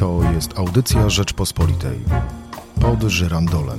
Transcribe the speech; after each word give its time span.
To 0.00 0.20
jest 0.34 0.58
audycja 0.58 1.08
Rzeczpospolitej. 1.08 1.98
Pod 2.80 3.02
żyrandolem. 3.02 3.78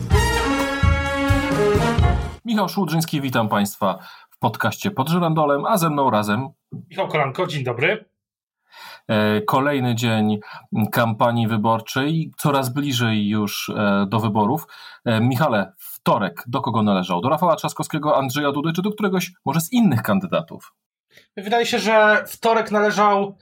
Michał 2.45 2.69
Szłudrzyński, 2.69 3.21
witam 3.21 3.49
Państwa 3.49 3.99
w 4.29 4.39
podcaście 4.39 4.91
pod 4.91 5.09
żyrandolem, 5.09 5.65
a 5.65 5.77
ze 5.77 5.89
mną 5.89 6.09
razem 6.09 6.49
Michał 6.89 7.07
Kolanko, 7.07 7.47
dzień 7.47 7.63
dobry. 7.63 8.05
E, 9.07 9.41
kolejny 9.41 9.95
dzień 9.95 10.39
kampanii 10.91 11.47
wyborczej, 11.47 12.31
coraz 12.37 12.73
bliżej 12.73 13.29
już 13.29 13.69
e, 13.69 14.05
do 14.09 14.19
wyborów. 14.19 14.67
E, 15.05 15.21
Michale, 15.21 15.73
wtorek 15.77 16.43
do 16.47 16.61
kogo 16.61 16.83
należał? 16.83 17.21
Do 17.21 17.29
Rafała 17.29 17.55
Trzaskowskiego, 17.55 18.17
Andrzeja 18.17 18.51
Dudy, 18.51 18.73
czy 18.73 18.81
do 18.81 18.91
któregoś 18.91 19.31
może 19.45 19.61
z 19.61 19.73
innych 19.73 20.01
kandydatów? 20.01 20.73
Wydaje 21.37 21.65
się, 21.65 21.79
że 21.79 22.23
wtorek 22.27 22.71
należał 22.71 23.37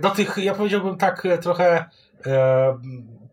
do 0.00 0.10
tych, 0.10 0.36
ja 0.36 0.54
powiedziałbym 0.54 0.96
tak 0.96 1.26
trochę 1.42 1.84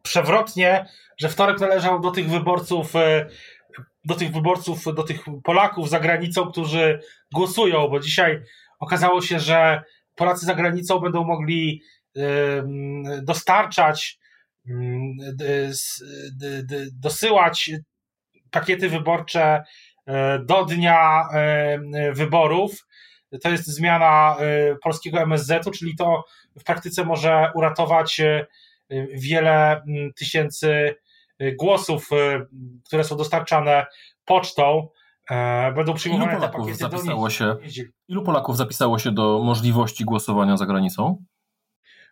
przewrotnie, 0.04 0.86
że 1.18 1.30
wtorek 1.30 1.60
należał 1.60 2.00
do 2.00 2.12
tych 2.12 2.30
wyborców, 2.30 2.94
do 4.06 4.16
tych 4.16 4.32
wyborców, 4.32 4.84
do 4.96 5.04
tych 5.04 5.24
Polaków 5.44 5.90
za 5.90 6.00
granicą, 6.00 6.52
którzy 6.52 7.00
głosują, 7.34 7.88
bo 7.88 8.00
dzisiaj 8.00 8.42
okazało 8.80 9.22
się, 9.22 9.40
że 9.40 9.84
Polacy 10.16 10.46
za 10.46 10.56
granicą 10.56 11.00
będą 11.00 11.24
mogli 11.24 11.82
dostarczać, 13.22 14.20
dosyłać 16.94 17.72
pakiety 18.52 18.90
wyborcze 18.90 19.64
e, 20.06 20.40
do 20.40 20.66
dnia 20.66 21.24
wyborów. 22.14 22.88
To 23.44 23.50
jest 23.50 23.68
zmiana 23.68 24.38
e, 24.40 24.76
polskiego 24.76 25.22
MSZ-u, 25.22 25.72
czyli 25.72 25.96
to 25.96 26.24
w 26.60 26.64
praktyce 26.64 27.06
może 27.06 27.52
uratować 27.56 28.20
e, 28.20 28.48
wiele 29.14 29.82
tysięcy 30.16 30.96
głosów, 31.60 32.10
które 32.86 33.04
są 33.04 33.18
dostarczane 33.18 33.86
pocztą. 34.26 34.88
E, 35.32 35.72
będą 35.72 35.94
przyjmowane 35.94 36.32
ilu 36.32 36.42
Polaków 36.42 36.78
zapisało 36.78 37.30
się, 37.30 37.56
Ilu 38.08 38.24
Polaków 38.24 38.58
zapisało 38.58 39.00
się 39.00 39.12
do 39.12 39.42
możliwości 39.44 40.06
głosowania 40.06 40.58
za 40.58 40.66
granicą? 40.66 41.24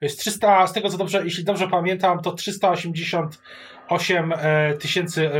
Jest 0.02 0.20
300, 0.20 0.68
z 0.68 0.74
tego 0.74 0.90
co 0.90 0.98
dobrze, 0.98 1.24
jeśli 1.24 1.44
dobrze 1.44 1.68
pamiętam, 1.68 2.22
to 2.22 2.32
388 2.32 4.34
e, 4.38 4.74
tysięcy 4.74 5.32
e, 5.32 5.40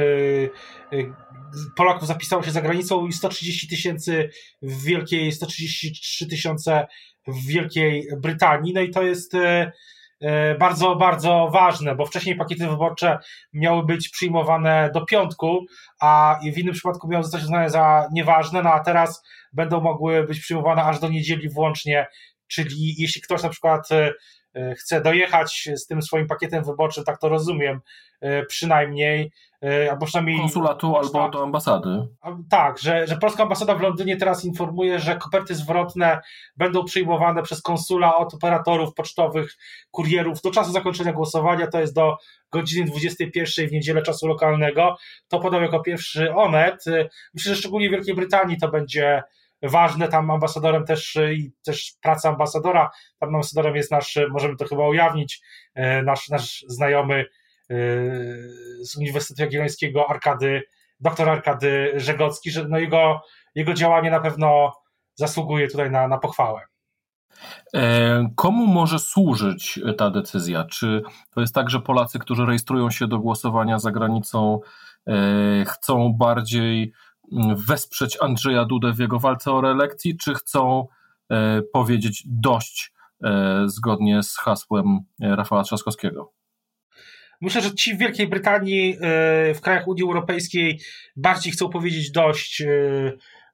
Polaków 1.76 2.08
zapisało 2.08 2.44
się 2.44 2.52
za 2.52 2.62
granicą 2.62 3.08
i 3.08 3.14
130 3.14 3.68
tysięcy 3.68 4.30
w 4.62 4.84
Wielkiej, 4.84 5.32
133 5.32 6.28
tysiące 6.28 6.88
w 7.28 7.48
Wielkiej 7.48 8.08
Brytanii. 8.22 8.74
No 8.74 8.82
i 8.82 8.90
to 8.90 9.04
jest 9.04 9.34
E, 10.22 10.56
bardzo, 10.56 10.96
bardzo 10.96 11.50
ważne, 11.54 11.96
bo 11.96 12.06
wcześniej 12.06 12.36
pakiety 12.36 12.68
wyborcze 12.68 13.20
miały 13.54 13.86
być 13.86 14.10
przyjmowane 14.10 14.90
do 14.94 15.06
piątku, 15.06 15.66
a 16.02 16.40
w 16.54 16.58
innym 16.58 16.74
przypadku 16.74 17.08
miały 17.08 17.24
zostać 17.24 17.44
uznane 17.44 17.70
za 17.70 18.08
nieważne, 18.12 18.64
no 18.64 18.74
a 18.74 18.80
teraz 18.80 19.24
będą 19.54 19.82
mogły 19.82 20.24
być 20.24 20.40
przyjmowane 20.40 20.84
aż 20.84 21.00
do 21.00 21.10
niedzieli 21.10 21.50
włącznie, 21.50 22.08
czyli 22.48 22.96
jeśli 22.98 23.22
ktoś 23.22 23.44
na 23.44 23.50
przykład 23.50 23.92
e, 23.92 24.06
e, 24.06 24.14
chce 24.78 25.02
dojechać 25.02 25.70
z 25.76 25.88
tym 25.88 26.02
swoim 26.02 26.28
pakietem 26.28 26.64
wyborczym, 26.64 27.04
tak 27.04 27.20
to 27.20 27.30
rozumiem, 27.30 27.80
przynajmniej, 28.48 29.32
albo 29.92 30.06
przynajmniej. 30.06 30.40
Konsulatu 30.40 30.96
albo 30.98 31.30
do 31.30 31.44
ambasady. 31.44 31.90
Tak, 32.50 32.80
że, 32.80 33.08
że 33.08 33.18
polska 33.18 33.44
ambasada 33.44 33.76
w 33.76 33.82
Londynie 33.82 34.18
teraz 34.18 34.46
informuje, 34.46 35.00
że 35.00 35.16
koperty 35.16 35.56
zwrotne 35.56 36.20
będą 36.58 36.84
przyjmowane 36.84 37.44
przez 37.44 37.62
konsula 37.62 38.16
od 38.16 38.34
operatorów 38.34 38.94
pocztowych, 38.94 39.58
kurierów 39.92 40.42
do 40.42 40.52
czasu 40.52 40.72
zakończenia 40.72 41.14
głosowania, 41.14 41.68
to 41.68 41.80
jest 41.80 41.96
do 41.96 42.18
godziny 42.52 42.86
21 42.86 43.68
w 43.68 43.72
niedzielę 43.72 44.02
czasu 44.02 44.28
lokalnego. 44.28 44.98
To 45.28 45.40
podał 45.40 45.62
jako 45.62 45.80
pierwszy 45.80 46.34
Onet. 46.34 46.86
Myślę, 47.34 47.54
że 47.54 47.56
szczególnie 47.56 47.90
w 47.90 47.92
Wielkiej 47.92 48.16
Brytanii 48.16 48.58
to 48.58 48.68
będzie 48.68 49.24
ważne, 49.64 50.08
tam 50.08 50.32
ambasadorem 50.32 50.86
też 50.86 51.18
i 51.34 51.52
też 51.66 51.94
praca 52.02 52.30
ambasadora, 52.30 52.90
tam 53.20 53.30
ambasadorem 53.30 53.76
jest 53.76 53.92
nasz, 53.92 54.20
możemy 54.30 54.56
to 54.56 54.68
chyba 54.68 54.88
ujawnić, 54.88 55.42
e, 55.76 56.04
nasz, 56.04 56.30
nasz 56.30 56.66
znajomy 56.68 57.26
z 58.82 58.98
Uniwersytetu 58.98 59.42
Jagiellońskiego 59.42 60.10
Arkady, 60.10 60.64
doktor 61.00 61.30
Arkady 61.30 61.94
Żegocki, 61.96 62.52
że 62.52 62.68
no 62.68 62.80
jego, 62.80 63.22
jego 63.56 63.74
działanie 63.74 64.12
na 64.12 64.20
pewno 64.20 64.74
zasługuje 65.16 65.68
tutaj 65.68 65.92
na, 65.92 66.08
na 66.08 66.18
pochwałę. 66.18 66.62
E, 67.74 68.30
komu 68.36 68.68
może 68.68 69.00
służyć 69.00 69.80
ta 69.98 70.10
decyzja? 70.10 70.64
Czy 70.64 71.02
to 71.32 71.42
jest 71.42 71.56
tak, 71.56 71.70
że 71.70 71.80
Polacy, 71.80 72.20
którzy 72.20 72.46
rejestrują 72.46 72.92
się 72.92 73.08
do 73.08 73.20
głosowania 73.20 73.80
za 73.80 73.92
granicą, 73.92 74.60
e, 75.08 75.66
chcą 75.66 76.14
bardziej 76.14 76.94
wesprzeć 77.68 78.18
Andrzeja 78.22 78.66
Dudę 78.66 78.94
w 78.94 79.00
jego 79.00 79.20
walce 79.20 79.52
o 79.52 79.62
reelekcji, 79.62 80.18
czy 80.18 80.34
chcą 80.34 80.88
e, 81.32 81.62
powiedzieć 81.74 82.24
dość 82.26 82.92
zgodnie 83.66 84.24
z 84.24 84.38
hasłem 84.38 85.00
Rafała 85.22 85.64
Trzaskowskiego? 85.64 86.34
Myślę, 87.42 87.62
że 87.62 87.76
ci 87.76 87.96
w 87.96 87.98
Wielkiej 87.98 88.28
Brytanii, 88.28 88.98
e, 89.02 89.54
w 89.54 89.62
krajach 89.62 89.88
Unii 89.88 90.04
Europejskiej 90.04 90.80
bardziej 91.16 91.54
chcą 91.54 91.70
powiedzieć 91.70 92.12
dość 92.12 92.62
e, 92.62 92.68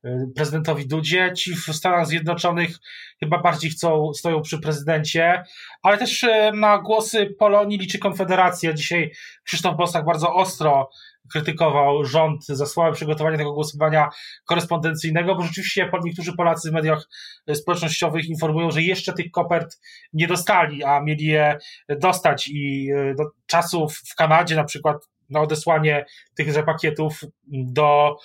e, 0.04 0.28
prezydentowi 0.36 0.88
Dudzie. 0.88 1.34
Ci 1.36 1.56
w 1.56 1.60
Stanach 1.60 2.08
Zjednoczonych 2.08 2.78
chyba 3.20 3.42
bardziej 3.42 3.72
chcą, 3.72 4.14
stoją 4.14 4.42
przy 4.42 4.60
prezydencie, 4.60 5.44
ale 5.82 5.98
też 5.98 6.26
na 6.54 6.78
głosy 6.78 7.36
Polonii 7.40 7.78
liczy 7.78 8.00
Konfederacja. 8.00 8.74
Dzisiaj 8.74 9.12
Krzysztof 9.44 9.78
Bosak 9.78 10.06
bardzo 10.06 10.34
ostro 10.36 10.90
krytykował 11.32 12.06
rząd 12.06 12.46
za 12.46 12.66
słabe 12.66 12.96
przygotowanie 12.96 13.38
tego 13.38 13.54
głosowania 13.54 14.10
korespondencyjnego, 14.46 15.36
bo 15.36 15.42
rzeczywiście 15.42 15.92
niektórzy 16.04 16.34
Polacy 16.34 16.70
w 16.70 16.74
mediach 16.74 17.10
społecznościowych 17.54 18.26
informują, 18.26 18.72
że 18.72 18.82
jeszcze 18.82 19.14
tych 19.14 19.32
kopert 19.32 19.80
nie 20.14 20.28
dostali, 20.28 20.84
a 20.84 21.02
mieli 21.02 21.26
je 21.26 21.58
dostać 21.90 22.48
i 22.48 22.92
e, 22.92 23.16
do 23.16 23.24
czasu 23.46 23.90
w 23.90 24.16
Kanadzie 24.16 24.56
na 24.56 24.64
przykład 24.64 24.98
na 25.30 25.42
odesłanie 25.42 26.06
tychże 26.36 26.64
pakietów 26.64 27.22
do, 27.48 28.18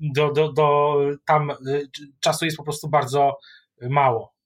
do, 0.00 0.32
do, 0.32 0.52
do 0.52 0.96
tam 1.26 1.50
e, 1.50 1.54
czasu 2.20 2.44
jest 2.44 2.56
po 2.56 2.64
prostu 2.64 2.88
bardzo 2.88 3.38
mało. 3.82 4.37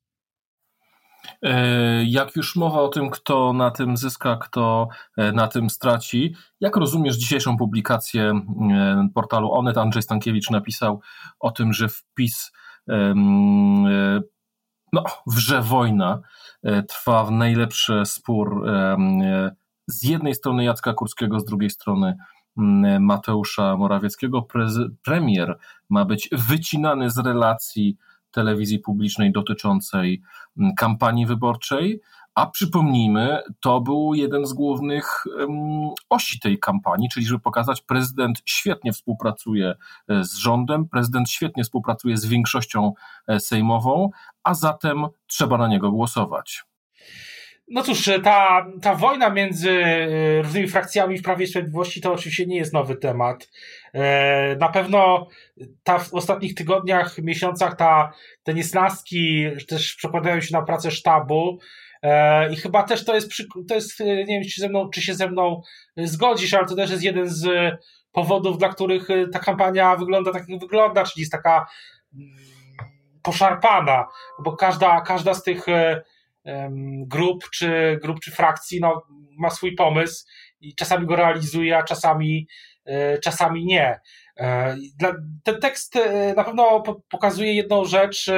E, 1.42 2.04
jak 2.04 2.36
już 2.36 2.56
mowa 2.56 2.80
o 2.80 2.88
tym, 2.88 3.10
kto 3.10 3.52
na 3.52 3.70
tym 3.70 3.96
zyska, 3.96 4.36
kto 4.36 4.88
e, 5.16 5.32
na 5.32 5.48
tym 5.48 5.70
straci, 5.70 6.34
jak 6.60 6.76
rozumiesz 6.76 7.16
dzisiejszą 7.16 7.56
publikację 7.56 8.22
e, 8.22 9.08
portalu 9.14 9.52
Onet? 9.52 9.78
Andrzej 9.78 10.02
Stankiewicz 10.02 10.50
napisał 10.50 11.00
o 11.40 11.50
tym, 11.50 11.72
że 11.72 11.88
wpis 11.88 12.52
no, 14.92 15.04
wrze 15.26 15.62
wojna, 15.62 16.20
trwa 16.88 17.24
w 17.24 17.30
najlepszy 17.30 18.02
spór 18.04 18.66
z 19.86 20.02
jednej 20.04 20.34
strony 20.34 20.64
Jacka 20.64 20.94
Kurskiego, 20.94 21.40
z 21.40 21.44
drugiej 21.44 21.70
strony 21.70 22.16
Mateusza 23.00 23.76
Morawieckiego. 23.76 24.46
Premier 25.02 25.58
ma 25.90 26.04
być 26.04 26.28
wycinany 26.32 27.10
z 27.10 27.18
relacji 27.18 27.96
telewizji 28.32 28.78
publicznej 28.78 29.32
dotyczącej 29.32 30.22
mm, 30.58 30.74
kampanii 30.74 31.26
wyborczej. 31.26 32.00
A 32.34 32.46
przypomnijmy, 32.46 33.38
to 33.60 33.80
był 33.80 34.14
jeden 34.14 34.46
z 34.46 34.52
głównych 34.52 35.24
um, 35.26 35.50
osi 36.08 36.40
tej 36.40 36.58
kampanii, 36.58 37.08
czyli 37.08 37.26
żeby 37.26 37.40
pokazać, 37.40 37.80
prezydent 37.80 38.42
świetnie 38.44 38.92
współpracuje 38.92 39.74
e, 40.08 40.24
z 40.24 40.34
rządem, 40.34 40.88
prezydent 40.88 41.30
świetnie 41.30 41.64
współpracuje 41.64 42.16
z 42.16 42.26
większością 42.26 42.92
e, 43.28 43.40
sejmową, 43.40 44.10
a 44.44 44.54
zatem 44.54 45.06
trzeba 45.26 45.58
na 45.58 45.68
niego 45.68 45.90
głosować. 45.90 46.64
No 47.72 47.82
cóż, 47.82 48.10
ta, 48.24 48.66
ta 48.82 48.94
wojna 48.94 49.30
między 49.30 49.70
e, 49.70 50.42
różnymi 50.42 50.68
frakcjami 50.68 51.18
w 51.18 51.22
Prawie 51.22 51.46
Sprawiedliwości 51.46 52.00
to 52.00 52.12
oczywiście 52.12 52.46
nie 52.46 52.56
jest 52.56 52.72
nowy 52.72 52.96
temat. 52.96 53.50
E, 53.94 54.56
na 54.56 54.68
pewno 54.68 55.28
ta 55.82 55.98
w 55.98 56.14
ostatnich 56.14 56.54
tygodniach, 56.54 57.18
miesiącach 57.18 57.76
ta, 57.76 58.12
te 58.42 58.54
niesnaski 58.54 59.46
też 59.68 59.94
przekładają 59.94 60.40
się 60.40 60.56
na 60.56 60.62
pracę 60.62 60.90
sztabu 60.90 61.58
e, 62.02 62.52
i 62.52 62.56
chyba 62.56 62.82
też 62.82 63.04
to 63.04 63.14
jest, 63.14 63.32
to 63.68 63.74
jest 63.74 64.00
nie 64.00 64.26
wiem, 64.26 64.42
czy, 64.54 64.60
ze 64.60 64.68
mną, 64.68 64.90
czy 64.90 65.02
się 65.02 65.14
ze 65.14 65.28
mną 65.28 65.62
zgodzisz, 65.96 66.54
ale 66.54 66.66
to 66.66 66.74
też 66.74 66.90
jest 66.90 67.02
jeden 67.02 67.28
z 67.28 67.48
powodów, 68.12 68.58
dla 68.58 68.68
których 68.68 69.08
ta 69.32 69.38
kampania 69.38 69.96
wygląda 69.96 70.32
tak, 70.32 70.48
jak 70.48 70.60
wygląda, 70.60 71.04
czyli 71.04 71.20
jest 71.20 71.32
taka 71.32 71.66
mm, 72.14 72.30
poszarpana, 73.22 74.06
bo 74.44 74.56
każda, 74.56 75.00
każda 75.00 75.34
z 75.34 75.42
tych 75.42 75.66
grup 77.06 77.50
czy, 77.50 77.98
grup 78.02 78.20
czy 78.20 78.30
frakcji 78.30 78.80
no, 78.80 79.02
ma 79.38 79.50
swój 79.50 79.74
pomysł 79.74 80.26
i 80.60 80.74
czasami 80.74 81.06
go 81.06 81.16
realizuje, 81.16 81.78
a 81.78 81.82
czasami, 81.82 82.46
e, 82.84 83.18
czasami 83.18 83.64
nie. 83.64 84.00
E, 84.36 84.76
ten 85.44 85.60
tekst 85.60 85.96
e, 85.96 86.34
na 86.34 86.44
pewno 86.44 86.82
pokazuje 87.10 87.54
jedną 87.54 87.84
rzecz, 87.84 88.30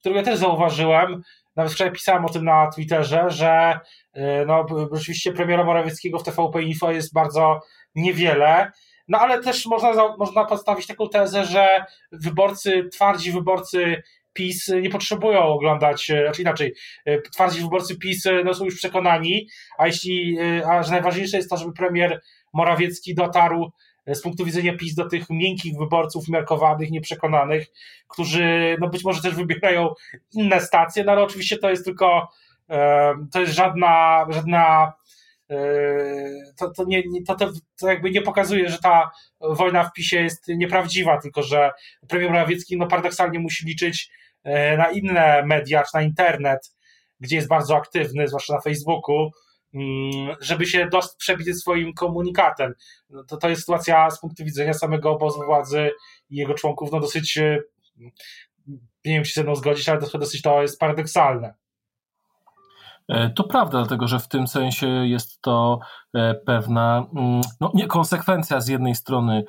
którą 0.00 0.14
ja 0.14 0.22
też 0.22 0.38
zauważyłem, 0.38 1.22
nawet 1.56 1.72
wczoraj 1.72 1.92
pisałem 1.92 2.24
o 2.24 2.28
tym 2.28 2.44
na 2.44 2.70
Twitterze, 2.70 3.30
że 3.30 3.80
no, 4.46 4.66
rzeczywiście 4.92 5.32
premiera 5.32 5.64
Morawieckiego 5.64 6.18
w 6.18 6.22
TVP 6.22 6.62
Info 6.62 6.92
jest 6.92 7.14
bardzo 7.14 7.60
niewiele. 7.94 8.72
No 9.08 9.18
ale 9.18 9.42
też 9.42 9.66
można, 9.66 10.16
można 10.18 10.44
postawić 10.44 10.86
taką 10.86 11.08
tezę, 11.08 11.44
że 11.44 11.84
wyborcy, 12.12 12.88
twardzi 12.92 13.32
wyborcy 13.32 14.02
PiS 14.34 14.68
nie 14.82 14.90
potrzebują 14.90 15.40
oglądać, 15.40 16.10
e, 16.10 16.22
znaczy 16.22 16.42
inaczej, 16.42 16.74
e, 17.04 17.20
twardzi 17.20 17.60
wyborcy 17.60 17.98
PiS 17.98 18.26
e, 18.26 18.44
no, 18.44 18.54
są 18.54 18.64
już 18.64 18.76
przekonani, 18.76 19.48
a 19.78 19.86
jeśli, 19.86 20.38
a 20.68 20.82
że 20.82 20.90
najważniejsze 20.90 21.36
jest 21.36 21.50
to, 21.50 21.56
żeby 21.56 21.72
premier 21.72 22.20
Morawiecki 22.52 23.14
dotarł 23.14 23.70
z 24.06 24.22
punktu 24.22 24.44
widzenia 24.44 24.76
PiS 24.76 24.94
do 24.94 25.08
tych 25.08 25.30
miękkich 25.30 25.78
wyborców, 25.78 26.28
miarkowanych, 26.28 26.90
nieprzekonanych, 26.90 27.66
którzy 28.08 28.76
no 28.80 28.88
być 28.88 29.04
może 29.04 29.22
też 29.22 29.34
wybierają 29.34 29.88
inne 30.32 30.60
stacje, 30.60 31.04
no 31.04 31.12
ale 31.12 31.22
oczywiście 31.22 31.58
to 31.58 31.70
jest 31.70 31.84
tylko, 31.84 32.28
to 33.32 33.40
jest 33.40 33.52
żadna, 33.52 34.26
żadna 34.28 34.92
to, 36.58 36.70
to, 36.70 36.84
nie, 36.84 37.02
to, 37.26 37.36
to, 37.76 37.88
jakby 37.88 38.10
nie 38.10 38.22
pokazuje, 38.22 38.68
że 38.68 38.78
ta 38.78 39.10
wojna 39.40 39.84
w 39.84 39.92
PiSie 39.92 40.22
jest 40.22 40.48
nieprawdziwa, 40.48 41.20
tylko 41.20 41.42
że 41.42 41.70
premier 42.08 42.30
Morawiecki 42.30 42.76
no 42.76 42.86
paradoksalnie 42.86 43.38
musi 43.38 43.66
liczyć 43.66 44.10
E, 44.10 44.23
na 44.78 44.90
inne 44.90 45.42
media, 45.46 45.82
czy 45.82 45.90
na 45.94 46.02
internet, 46.02 46.74
gdzie 47.20 47.36
jest 47.36 47.48
bardzo 47.48 47.76
aktywny, 47.76 48.28
zwłaszcza 48.28 48.54
na 48.54 48.60
Facebooku, 48.60 49.30
mm, 49.74 50.36
żeby 50.40 50.66
się 50.66 50.88
przebić 51.18 51.58
swoim 51.60 51.94
komunikatem. 51.94 52.74
No 53.10 53.24
to, 53.24 53.36
to 53.36 53.48
jest 53.48 53.60
sytuacja 53.62 54.10
z 54.10 54.20
punktu 54.20 54.44
widzenia 54.44 54.74
samego 54.74 55.10
obozu 55.10 55.40
władzy 55.46 55.90
i 56.30 56.36
jego 56.36 56.54
członków, 56.54 56.92
no 56.92 57.00
dosyć, 57.00 57.38
e, 57.38 57.58
nie 59.04 59.14
wiem, 59.14 59.24
czy 59.24 59.30
się 59.30 59.40
ze 59.40 59.44
mną 59.44 59.54
zgodzić, 59.54 59.88
ale 59.88 60.00
dosyć 60.00 60.42
to 60.42 60.62
jest 60.62 60.80
paradoksalne. 60.80 61.54
E, 63.08 63.30
to 63.30 63.44
prawda, 63.44 63.78
dlatego 63.78 64.08
że 64.08 64.18
w 64.18 64.28
tym 64.28 64.46
sensie 64.46 64.86
jest 64.86 65.40
to 65.40 65.78
pewna 66.46 67.06
mm, 67.16 67.40
no, 67.60 67.70
niekonsekwencja. 67.74 68.60
Z 68.60 68.68
jednej 68.68 68.94
strony 68.94 69.44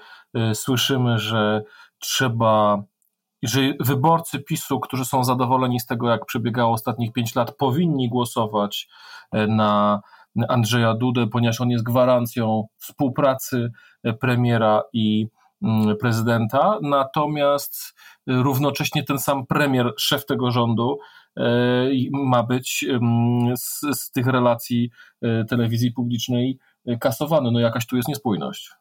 słyszymy, 0.54 1.20
że 1.20 1.64
trzeba 2.00 2.84
że 3.44 3.62
wyborcy 3.80 4.40
PiSu, 4.40 4.80
którzy 4.80 5.06
są 5.06 5.24
zadowoleni 5.24 5.80
z 5.80 5.86
tego, 5.86 6.10
jak 6.10 6.26
przebiegało 6.26 6.74
ostatnich 6.74 7.14
pięć 7.14 7.36
lat, 7.36 7.56
powinni 7.56 8.10
głosować 8.10 8.88
e, 9.32 9.48
na 9.48 10.02
Andrzeja 10.50 10.94
Dudę, 10.94 11.28
ponieważ 11.28 11.62
on 11.62 11.70
jest 11.70 11.84
gwarancją 11.84 12.68
współpracy 12.78 13.72
e, 14.04 14.14
premiera 14.14 14.82
i 14.94 15.28
mm, 15.62 15.98
prezydenta, 15.98 16.80
natomiast 16.82 17.96
równocześnie 18.28 19.04
ten 19.04 19.20
sam 19.20 19.46
premier, 19.46 19.94
szef 19.98 20.26
tego 20.26 20.52
rządu, 20.52 20.98
e, 21.38 21.44
ma 22.12 22.44
być 22.44 22.86
mm, 22.90 23.58
z, 23.58 23.82
z 23.94 24.12
tych 24.12 24.28
relacji 24.28 24.92
telewizji 25.50 25.92
publicznej 25.92 26.60
kasowany. 27.00 27.52
No 27.52 27.60
jakaś 27.60 27.88
tu 27.88 27.96
jest 27.96 28.08
niespójność 28.08 28.72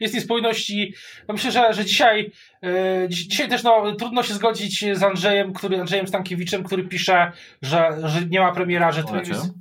jest 0.00 0.14
niespójność 0.14 0.70
i 0.70 0.94
no 1.28 1.34
myślę, 1.34 1.50
że, 1.50 1.72
że 1.74 1.84
dzisiaj, 1.84 2.30
yy, 2.62 3.06
dzisiaj 3.08 3.48
też 3.48 3.62
no, 3.62 3.96
trudno 3.96 4.22
się 4.22 4.34
zgodzić 4.34 4.84
z 4.92 5.02
Andrzejem, 5.02 5.52
który, 5.52 5.80
Andrzejem 5.80 6.08
Stankiewiczem, 6.08 6.64
który 6.64 6.84
pisze, 6.84 7.32
że, 7.62 7.98
że 8.04 8.26
nie 8.26 8.40
ma 8.40 8.52
premiera, 8.52 8.92
że 8.92 9.04
ten 9.04 9.18
jest, 9.18 9.52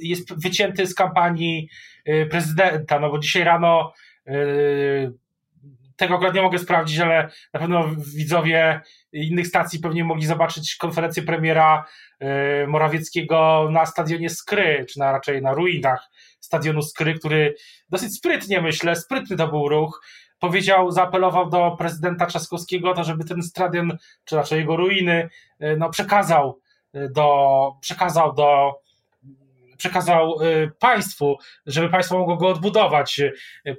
jest 0.00 0.42
wycięty 0.42 0.86
z 0.86 0.94
kampanii 0.94 1.68
yy, 2.06 2.26
prezydenta, 2.26 3.00
no 3.00 3.10
bo 3.10 3.18
dzisiaj 3.18 3.44
rano 3.44 3.92
yy, 4.26 5.12
tego 5.96 6.14
akurat 6.14 6.34
nie 6.34 6.42
mogę 6.42 6.58
sprawdzić, 6.58 6.98
ale 6.98 7.28
na 7.52 7.60
pewno 7.60 7.90
widzowie 8.16 8.80
innych 9.12 9.46
stacji 9.46 9.80
pewnie 9.80 10.04
mogli 10.04 10.26
zobaczyć 10.26 10.76
konferencję 10.76 11.22
premiera 11.22 11.84
Morawieckiego 12.66 13.68
na 13.72 13.86
stadionie 13.86 14.30
Skry, 14.30 14.86
czy 14.88 14.98
na, 14.98 15.12
raczej 15.12 15.42
na 15.42 15.52
ruinach 15.52 16.10
stadionu 16.44 16.82
Skry, 16.82 17.14
który 17.14 17.54
dosyć 17.88 18.16
sprytnie, 18.16 18.60
myślę, 18.60 18.96
sprytny 18.96 19.36
to 19.36 19.48
był 19.48 19.68
ruch, 19.68 20.00
powiedział, 20.38 20.90
zaapelował 20.90 21.50
do 21.50 21.76
prezydenta 21.78 22.26
Trzaskowskiego 22.26 22.94
to, 22.94 23.04
żeby 23.04 23.24
ten 23.24 23.42
stadion, 23.42 23.96
czy 24.24 24.36
raczej 24.36 24.58
jego 24.58 24.76
ruiny, 24.76 25.28
e, 25.60 25.76
no, 25.76 25.90
przekazał 25.90 26.60
e, 26.94 27.08
do, 27.08 27.72
przekazał 27.80 28.34
do 28.34 28.72
przekazał 29.78 30.36
e, 30.42 30.70
państwu, 30.78 31.36
żeby 31.66 31.88
państwo 31.88 32.18
mogło 32.18 32.36
go 32.36 32.48
odbudować. 32.48 33.20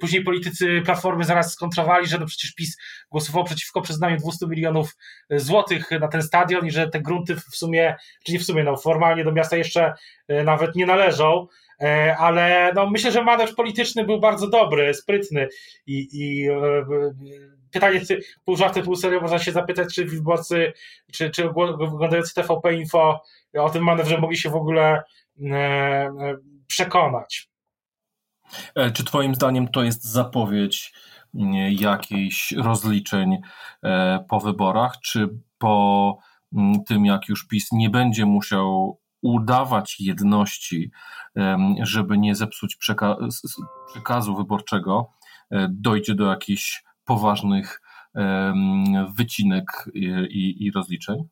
Później 0.00 0.24
politycy 0.24 0.82
Platformy 0.84 1.24
zaraz 1.24 1.52
skontrowali, 1.52 2.06
że 2.06 2.18
no 2.18 2.26
przecież 2.26 2.54
PiS 2.54 2.76
głosował 3.10 3.44
przeciwko 3.44 3.80
przyznaniu 3.80 4.16
200 4.16 4.46
milionów 4.46 4.96
złotych 5.30 5.90
na 5.90 6.08
ten 6.08 6.22
stadion 6.22 6.66
i 6.66 6.70
że 6.70 6.88
te 6.88 7.00
grunty 7.00 7.36
w 7.36 7.56
sumie, 7.56 7.96
czy 8.24 8.32
nie 8.32 8.38
w 8.38 8.44
sumie, 8.44 8.64
no 8.64 8.76
formalnie 8.76 9.24
do 9.24 9.32
miasta 9.32 9.56
jeszcze 9.56 9.94
nawet 10.28 10.74
nie 10.74 10.86
należą. 10.86 11.46
E, 11.82 12.16
ale 12.18 12.72
no, 12.74 12.90
myślę, 12.90 13.12
że 13.12 13.24
manewr 13.24 13.54
polityczny 13.54 14.04
był 14.04 14.20
bardzo 14.20 14.48
dobry, 14.48 14.94
sprytny 14.94 15.48
i, 15.86 16.08
i 16.12 16.48
e, 16.48 16.86
pytanie, 17.72 18.00
pół 18.44 18.56
żartem, 18.56 18.84
pół 18.84 18.96
serio, 18.96 19.20
można 19.20 19.38
się 19.38 19.52
zapytać, 19.52 19.94
czy 19.94 20.04
wyborcy, 20.04 20.72
czy, 21.12 21.30
czy 21.30 21.50
oglądający 21.50 22.34
TVP 22.34 22.74
Info 22.74 23.22
o 23.58 23.70
tym 23.70 23.84
manewrze 23.84 24.18
mogli 24.18 24.36
się 24.36 24.50
w 24.50 24.56
ogóle 24.56 25.02
e, 25.52 26.36
przekonać. 26.66 27.48
Czy 28.94 29.04
Twoim 29.04 29.34
zdaniem 29.34 29.68
to 29.68 29.82
jest 29.82 30.04
zapowiedź 30.04 30.92
jakichś 31.70 32.52
rozliczeń 32.52 33.36
po 34.28 34.40
wyborach, 34.40 35.00
czy 35.00 35.28
po 35.58 36.18
tym, 36.86 37.06
jak 37.06 37.28
już 37.28 37.46
PiS 37.46 37.72
nie 37.72 37.90
będzie 37.90 38.26
musiał 38.26 38.98
udawać 39.34 40.00
jedności, 40.00 40.90
żeby 41.82 42.18
nie 42.18 42.34
zepsuć 42.34 42.76
przekazu 43.92 44.36
wyborczego, 44.36 45.10
e, 45.50 45.68
dojdzie 45.70 46.14
do 46.14 46.30
jakichś 46.30 46.84
poważnych 47.04 47.80
wycinek 49.16 49.66
i, 49.94 50.66
i 50.66 50.70
rozliczeń? 50.70 51.28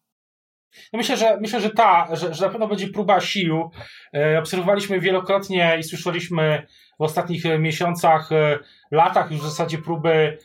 No 0.92 0.96
myślę, 0.96 1.16
że 1.16 1.40
myślę, 1.40 1.60
że 1.60 1.70
ta, 1.70 2.16
że, 2.16 2.34
że 2.34 2.46
na 2.46 2.52
pewno 2.52 2.68
będzie 2.68 2.88
próba 2.88 3.20
sił. 3.20 3.70
E, 4.14 4.38
obserwowaliśmy 4.38 5.00
wielokrotnie 5.00 5.76
i 5.78 5.82
słyszeliśmy 5.82 6.66
w 6.98 7.02
ostatnich 7.02 7.44
miesiącach, 7.58 8.32
e, 8.32 8.58
latach 8.90 9.30
już 9.30 9.40
w 9.40 9.44
zasadzie 9.44 9.78
próby 9.78 10.38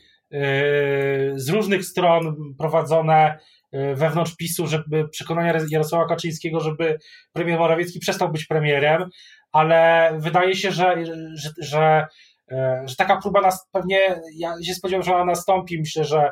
z 1.36 1.50
różnych 1.50 1.86
stron 1.86 2.36
prowadzone 2.58 3.40
E, 3.72 3.96
wewnątrz 3.96 4.36
PiSu, 4.36 4.68
żeby 4.68 5.08
przekonania 5.10 5.54
Jarosława 5.70 6.08
Kaczyńskiego, 6.08 6.60
żeby 6.60 7.00
premier 7.34 7.60
Morawiecki 7.60 8.00
przestał 8.00 8.32
być 8.32 8.46
premierem, 8.46 9.10
ale 9.52 10.12
wydaje 10.20 10.56
się, 10.56 10.72
że, 10.72 11.06
że, 11.34 11.50
że, 11.62 12.08
e, 12.52 12.84
że 12.86 12.96
taka 12.96 13.18
próba 13.22 13.42
nas 13.42 13.68
pewnie, 13.72 14.22
ja 14.36 14.56
się 14.66 14.74
spodziewam, 14.74 15.04
że 15.04 15.16
ona 15.16 15.26
nastąpi. 15.26 15.80
Myślę, 15.80 16.04
że, 16.04 16.32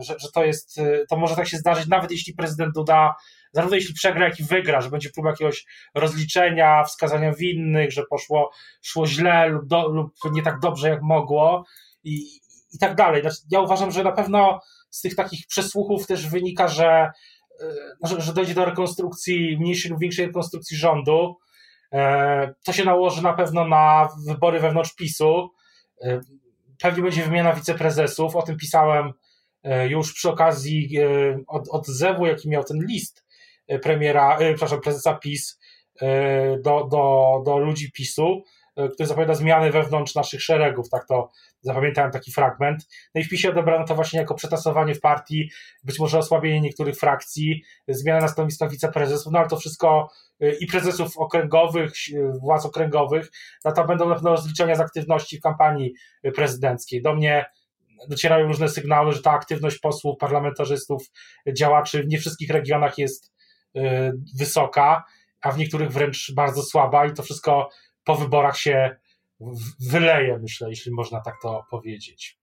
że, 0.00 0.14
że 0.18 0.28
to 0.34 0.44
jest, 0.44 0.80
to 1.10 1.16
może 1.16 1.36
tak 1.36 1.48
się 1.48 1.56
zdarzyć, 1.56 1.86
nawet 1.86 2.10
jeśli 2.10 2.34
prezydent 2.34 2.74
Duda, 2.74 3.14
zarówno 3.52 3.76
jeśli 3.76 3.94
przegra, 3.94 4.28
jak 4.28 4.40
i 4.40 4.44
wygra, 4.44 4.80
że 4.80 4.90
będzie 4.90 5.10
próba 5.14 5.30
jakiegoś 5.30 5.64
rozliczenia, 5.94 6.84
wskazania 6.84 7.32
winnych, 7.34 7.92
że 7.92 8.02
poszło 8.10 8.50
szło 8.82 9.06
źle 9.06 9.48
lub, 9.48 9.66
do, 9.66 9.88
lub 9.88 10.12
nie 10.32 10.42
tak 10.42 10.60
dobrze, 10.60 10.88
jak 10.88 11.02
mogło 11.02 11.64
i, 12.04 12.40
i 12.72 12.78
tak 12.78 12.94
dalej. 12.94 13.22
Znaczy, 13.22 13.36
ja 13.50 13.60
uważam, 13.60 13.90
że 13.90 14.04
na 14.04 14.12
pewno 14.12 14.60
z 14.90 15.00
tych 15.00 15.14
takich 15.14 15.46
przesłuchów 15.46 16.06
też 16.06 16.28
wynika, 16.28 16.68
że, 16.68 17.10
e, 17.60 18.08
że, 18.08 18.20
że 18.20 18.32
dojdzie 18.32 18.54
do 18.54 18.64
rekonstrukcji, 18.64 19.56
mniejszej 19.60 19.90
lub 19.90 20.00
większej 20.00 20.26
rekonstrukcji 20.26 20.76
rządu. 20.76 21.36
E, 21.92 22.54
to 22.64 22.72
się 22.72 22.84
nałoży 22.84 23.22
na 23.22 23.32
pewno 23.32 23.68
na 23.68 24.08
wybory 24.26 24.60
wewnątrz 24.60 24.94
PiSu. 24.94 25.50
E, 26.02 26.20
pewnie 26.82 27.02
będzie 27.02 27.22
wymiana 27.22 27.52
wiceprezesów. 27.52 28.36
O 28.36 28.42
tym 28.42 28.56
pisałem 28.56 29.12
już 29.88 30.14
przy 30.14 30.30
okazji 30.30 30.98
od, 31.46 31.68
od 31.68 31.86
Zewu, 31.86 32.26
jaki 32.26 32.48
miał 32.48 32.64
ten 32.64 32.86
list 32.88 33.24
premiera, 33.82 34.36
przepraszam, 34.36 34.80
prezesa 34.80 35.14
PiS 35.14 35.58
do, 36.62 36.88
do, 36.90 37.42
do 37.44 37.58
ludzi 37.58 37.92
PiSu. 37.92 38.42
Który 38.92 39.06
zapowiada 39.06 39.34
zmiany 39.34 39.70
wewnątrz 39.70 40.14
naszych 40.14 40.42
szeregów, 40.42 40.88
tak 40.88 41.06
to 41.06 41.30
zapamiętałem 41.60 42.10
taki 42.10 42.32
fragment. 42.32 42.88
No 43.14 43.20
i 43.20 43.24
w 43.24 43.28
PiSie 43.28 43.50
odebrano 43.50 43.86
to 43.86 43.94
właśnie 43.94 44.20
jako 44.20 44.34
przetasowanie 44.34 44.94
w 44.94 45.00
partii, 45.00 45.50
być 45.84 45.98
może 45.98 46.18
osłabienie 46.18 46.60
niektórych 46.60 46.96
frakcji, 46.96 47.62
zmiana 47.88 48.20
na 48.20 48.28
stanowiskach 48.28 48.70
wiceprezesów, 48.70 49.32
no 49.32 49.38
ale 49.38 49.48
to 49.48 49.56
wszystko 49.56 50.08
e, 50.40 50.52
i 50.52 50.66
prezesów 50.66 51.16
okręgowych, 51.16 51.92
władz 52.40 52.66
okręgowych, 52.66 53.30
no 53.64 53.72
to 53.72 53.84
będą 53.84 54.08
na 54.08 54.14
pewno 54.14 54.30
rozliczenia 54.30 54.74
z 54.74 54.80
aktywności 54.80 55.38
w 55.38 55.42
kampanii 55.42 55.94
prezydenckiej. 56.34 57.02
Do 57.02 57.14
mnie 57.14 57.46
docierają 58.08 58.46
różne 58.46 58.68
sygnały, 58.68 59.12
że 59.12 59.22
ta 59.22 59.30
aktywność 59.30 59.78
posłów, 59.78 60.18
parlamentarzystów, 60.20 61.02
działaczy 61.56 62.02
w 62.02 62.08
nie 62.08 62.18
wszystkich 62.18 62.50
regionach 62.50 62.98
jest 62.98 63.32
wysoka, 64.38 65.04
a 65.40 65.52
w 65.52 65.58
niektórych 65.58 65.92
wręcz 65.92 66.32
bardzo 66.34 66.62
słaba 66.62 67.06
i 67.06 67.12
to 67.12 67.22
wszystko 67.22 67.68
po 68.04 68.14
wyborach 68.14 68.58
się 68.58 68.96
wyleje, 69.90 70.38
myślę, 70.38 70.68
jeśli 70.68 70.92
można 70.92 71.20
tak 71.20 71.34
to 71.42 71.64
powiedzieć. 71.70 72.38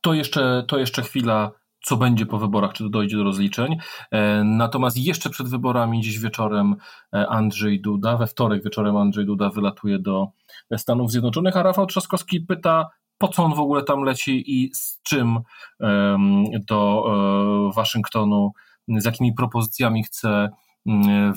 to, 0.00 0.14
jeszcze, 0.14 0.64
to 0.68 0.78
jeszcze 0.78 1.02
chwila 1.02 1.50
co 1.84 1.96
będzie 1.96 2.26
po 2.26 2.38
wyborach, 2.38 2.72
czy 2.72 2.84
to 2.84 2.90
dojdzie 2.90 3.16
do 3.16 3.24
rozliczeń. 3.24 3.76
Natomiast 4.44 4.96
jeszcze 4.96 5.30
przed 5.30 5.48
wyborami, 5.48 6.02
dziś 6.02 6.18
wieczorem 6.18 6.76
Andrzej 7.12 7.80
Duda, 7.80 8.16
we 8.16 8.26
wtorek 8.26 8.64
wieczorem 8.64 8.96
Andrzej 8.96 9.26
Duda 9.26 9.50
wylatuje 9.50 9.98
do 9.98 10.26
Stanów 10.76 11.10
Zjednoczonych, 11.10 11.56
a 11.56 11.62
Rafał 11.62 11.86
Trzaskowski 11.86 12.40
pyta, 12.40 12.88
po 13.18 13.28
co 13.28 13.44
on 13.44 13.54
w 13.54 13.60
ogóle 13.60 13.82
tam 13.82 14.02
leci 14.02 14.44
i 14.46 14.74
z 14.74 15.02
czym 15.02 15.38
do 16.68 17.04
Waszyngtonu, 17.74 18.52
z 18.88 19.04
jakimi 19.04 19.32
propozycjami 19.34 20.04
chce 20.04 20.48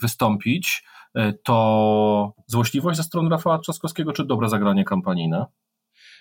wystąpić. 0.02 0.84
E, 1.16 1.34
to 1.44 2.34
złośliwość 2.48 2.98
ze 2.98 3.04
strony 3.04 3.30
Rafała 3.30 3.60
Trzaskowskiego, 3.60 4.14
czy 4.14 4.26
dobre 4.26 4.50
zagranie 4.50 4.86
kampanijne? 4.86 5.46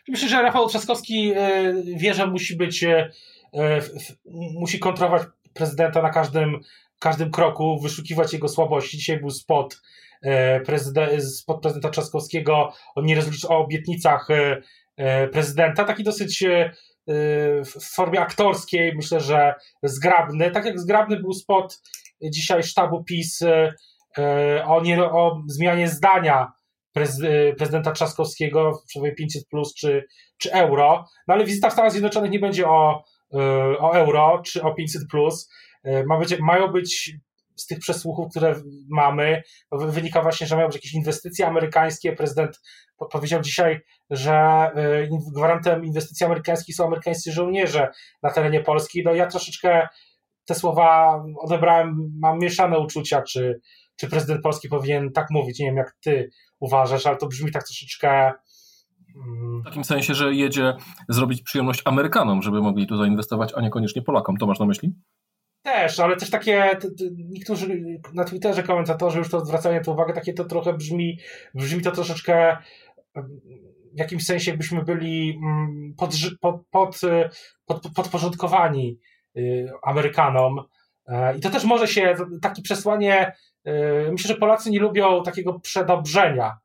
Myślę, 0.08 0.28
że 0.28 0.42
Rafał 0.42 0.68
Trzaskowski 0.68 1.32
e, 1.36 1.74
wie, 1.96 2.14
że 2.14 2.26
musi 2.26 2.56
być, 2.56 2.84
e, 2.84 3.10
musi 4.60 4.78
kontrolować 4.78 5.22
prezydenta 5.54 6.02
na 6.02 6.10
każdym, 6.10 6.60
każdym 6.98 7.30
kroku, 7.30 7.80
wyszukiwać 7.80 8.32
jego 8.32 8.48
słabości. 8.48 8.96
Dzisiaj 8.96 9.20
był 9.20 9.30
spot, 9.30 9.82
prezydent, 10.66 11.12
prezydenta 11.62 11.90
Trzaskowskiego 11.90 12.72
o, 12.94 13.02
o 13.48 13.58
obietnicach 13.58 14.28
prezydenta, 15.32 15.84
taki 15.84 16.04
dosyć 16.04 16.44
w 17.64 17.94
formie 17.94 18.20
aktorskiej, 18.20 18.94
myślę, 18.96 19.20
że 19.20 19.54
zgrabny. 19.82 20.50
Tak 20.50 20.64
jak 20.64 20.80
zgrabny 20.80 21.20
był 21.20 21.32
spot 21.32 21.80
dzisiaj 22.22 22.62
sztabu 22.62 23.04
PiS 23.04 23.42
E, 24.18 24.64
o, 24.64 24.80
nie, 24.80 25.04
o 25.04 25.42
zmianie 25.46 25.88
zdania 25.88 26.52
e, 26.96 27.52
prezydenta 27.52 27.92
Trzaskowskiego 27.92 28.72
w 28.72 28.90
sprawie 28.90 29.14
500 29.14 29.48
plus 29.48 29.74
czy, 29.74 30.04
czy 30.38 30.52
euro. 30.52 31.04
No 31.28 31.34
ale 31.34 31.44
wizyta 31.44 31.70
w 31.70 31.72
Stanach 31.72 31.92
Zjednoczonych 31.92 32.30
nie 32.30 32.38
będzie 32.38 32.68
o, 32.68 33.04
e, 33.34 33.38
o 33.78 33.92
euro 33.94 34.42
czy 34.46 34.62
o 34.62 34.74
500 34.74 35.02
plus. 35.10 35.50
Ma 36.06 36.18
być, 36.18 36.38
mają 36.40 36.68
być 36.68 37.12
z 37.56 37.66
tych 37.66 37.78
przesłuchów, 37.78 38.30
które 38.30 38.54
mamy, 38.90 39.42
wynika 39.72 40.22
właśnie, 40.22 40.46
że 40.46 40.56
mają 40.56 40.68
być 40.68 40.76
jakieś 40.76 40.94
inwestycje 40.94 41.46
amerykańskie. 41.46 42.12
Prezydent 42.12 42.60
powiedział 43.12 43.40
dzisiaj, 43.40 43.80
że 44.10 44.70
gwarantem 45.34 45.84
inwestycji 45.84 46.26
amerykańskich 46.26 46.76
są 46.76 46.86
amerykańscy 46.86 47.32
żołnierze 47.32 47.88
na 48.22 48.30
terenie 48.30 48.60
Polski. 48.60 49.02
No 49.04 49.14
ja 49.14 49.26
troszeczkę 49.26 49.88
te 50.48 50.54
słowa 50.54 51.22
odebrałem, 51.38 52.12
mam 52.20 52.38
mieszane 52.38 52.78
uczucia, 52.78 53.22
czy, 53.22 53.60
czy 53.96 54.08
prezydent 54.08 54.42
Polski 54.42 54.68
powinien 54.68 55.12
tak 55.12 55.30
mówić. 55.30 55.58
Nie 55.58 55.66
wiem, 55.66 55.76
jak 55.76 55.96
ty 56.00 56.30
uważasz, 56.60 57.06
ale 57.06 57.16
to 57.16 57.26
brzmi 57.26 57.52
tak 57.52 57.64
troszeczkę. 57.64 58.32
Mm, 59.16 59.60
w 59.62 59.64
takim 59.64 59.84
sensie, 59.84 60.14
że 60.14 60.34
jedzie 60.34 60.74
zrobić 61.08 61.42
przyjemność 61.42 61.82
Amerykanom, 61.84 62.42
żeby 62.42 62.62
mogli 62.62 62.86
tu 62.86 62.96
zainwestować, 62.96 63.52
a 63.56 63.60
niekoniecznie 63.60 64.02
Polakom. 64.02 64.36
To 64.36 64.46
masz 64.46 64.58
na 64.58 64.66
myśli? 64.66 64.94
Też, 65.62 66.00
ale 66.00 66.16
też 66.16 66.30
takie, 66.30 66.78
niektórzy 67.16 67.80
na 68.14 68.24
Twitterze 68.24 68.62
komentatorzy 68.62 69.18
już 69.18 69.30
to 69.30 69.44
zwracają 69.44 69.82
tę 69.82 69.90
uwagę, 69.90 70.12
takie 70.12 70.32
to 70.32 70.44
trochę 70.44 70.72
brzmi, 70.72 71.18
brzmi 71.54 71.82
to 71.82 71.92
troszeczkę 71.92 72.56
w 73.94 73.98
jakimś 73.98 74.24
sensie, 74.24 74.50
jakbyśmy 74.50 74.84
byli 74.84 75.40
mm, 75.42 75.94
pod, 75.96 76.14
pod, 76.40 76.60
pod, 76.70 77.00
pod, 77.66 77.92
podporządkowani 77.94 78.98
Amerykanom. 79.82 80.64
E, 81.06 81.36
I 81.36 81.40
to 81.40 81.50
też 81.50 81.64
może 81.64 81.88
się, 81.88 82.14
takie 82.42 82.62
przesłanie 82.62 83.32
Yy, 83.68 84.12
myślę, 84.12 84.28
że 84.28 84.40
Polacy 84.40 84.70
nie 84.70 84.80
lubią 84.80 85.22
takiego 85.22 85.60
przedobrzenia. 85.60 86.58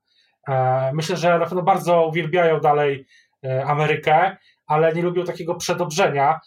Yy, 0.47 0.55
myślę, 0.93 1.17
że 1.17 1.39
na 1.39 1.45
pewno 1.45 1.63
bardzo 1.63 2.07
uwielbiają 2.07 2.59
dalej 2.59 3.05
yy, 3.43 3.65
Amerykę, 3.65 4.37
ale 4.67 4.93
nie 4.93 5.01
lubią 5.01 5.23
takiego 5.23 5.55
przedobrzenia. 5.55 6.39